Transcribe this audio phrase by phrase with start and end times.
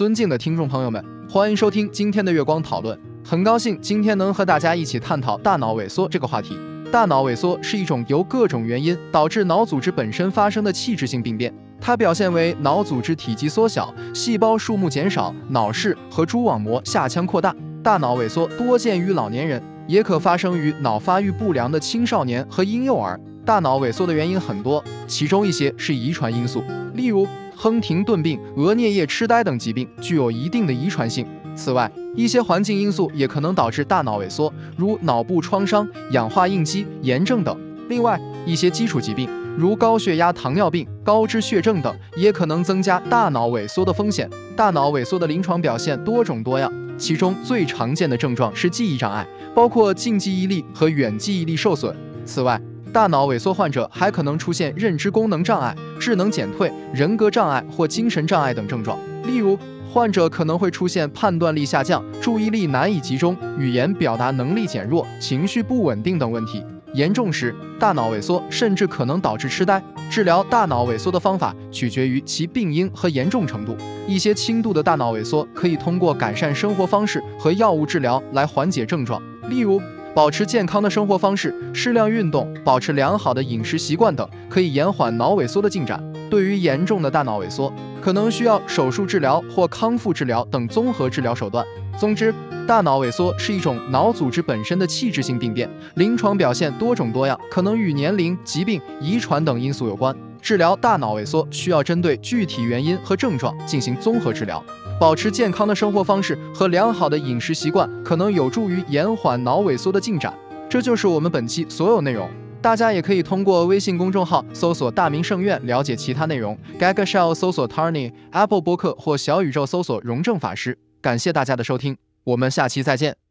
[0.00, 2.98] 尊敬的听众朋友们，欢迎收听今天的月光讨论。
[3.22, 6.58] 很高兴今天能和大家一起探讨大脑萎缩这个话题。
[6.90, 17.54] 大脑萎缩是一种由各种原因导致脑组织本身发生的器质性病变，它表现为脑组织体积缩小、细胞数目减少、脑室和蛛网膜下腔扩大。
[17.82, 23.20] 大脑萎缩多见于老年人，也可发生于脑发育不良的青少年和婴幼儿。
[23.50, 26.62] 大脑萎缩的原因很多，其中一些是遗传因素，
[26.94, 27.26] 例如。
[27.56, 31.26] 亨廷顿病、额颞叶痴呆等疾病具有一定的遗传性。
[31.56, 37.58] 此外，一些环境因素也可能导致大脑萎缩，如脑部创伤、氧化应激、炎症等。
[37.88, 44.30] 另外，一些基础疾病，如高血压、糖尿病、高脂血症等，也可能增加大脑萎缩的风险。
[44.56, 51.94] 大脑萎缩的临床表现多种多样，其中最常见的症状是记忆障碍，包括近记忆力和远记忆力受损。
[52.24, 52.58] 此外，
[52.92, 58.98] 大脑萎缩患者还可能出现认知功能障碍、智能减退、人格障碍或精神障碍等症状。
[59.24, 59.56] 例如，
[59.92, 66.64] 患者可能会出现判断力下降、注意力难以集中、语言表达能力减弱、情绪不稳定等问题。
[66.92, 69.80] 严重时，大脑萎缩甚至可能导致痴呆。
[70.10, 73.76] 治疗大脑萎缩的方法取决于其病因和严重程度。
[74.08, 79.80] 一些轻度的大脑萎缩可以通过改善生活方式和药物治疗来缓解症状，例如。
[80.12, 86.02] 保持健康的生活方式，适量运动，保持良好的饮食习惯等，可以延缓脑萎缩的进展。
[86.28, 91.64] 对于严重的大脑萎缩，可能需要手术治疗或康复治疗等综合治疗手段。
[91.96, 92.34] 总之，
[92.66, 100.14] 大脑萎缩是一种脑组织本身的器质性病变，临床表现多种多样，可能与年龄、疾病、遗传等因素有关。
[100.40, 104.62] 治疗大脑萎缩需要针对具体原因和症状进行综合治疗。
[104.98, 110.32] 保持健康的生活方式和良好的饮食习惯，可能有助于延缓脑萎缩的进展。
[110.68, 112.28] 这就是我们本期所有内容。
[112.62, 116.54] 大家也可以通过微信公众号搜索“大明圣院”了解其他内容。
[116.78, 120.76] gaga shell 搜索 Tarny，Apple 播客或小宇宙搜索“荣正法师”。
[121.00, 123.29] 感谢大家的收听，我们下期再见。